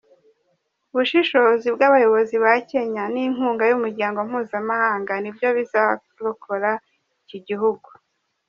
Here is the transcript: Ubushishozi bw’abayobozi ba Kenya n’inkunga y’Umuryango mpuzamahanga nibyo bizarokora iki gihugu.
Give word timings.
Ubushishozi 0.91 1.67
bw’abayobozi 1.75 2.35
ba 2.43 2.53
Kenya 2.69 3.03
n’inkunga 3.13 3.63
y’Umuryango 3.67 4.17
mpuzamahanga 4.29 5.13
nibyo 5.19 5.47
bizarokora 5.57 6.71
iki 7.23 7.39
gihugu. 7.47 7.87